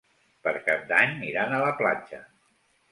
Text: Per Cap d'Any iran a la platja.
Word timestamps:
Per 0.47 0.53
Cap 0.69 0.81
d'Any 0.93 1.15
iran 1.29 1.55
a 1.57 1.61
la 1.67 1.71
platja. 1.85 2.25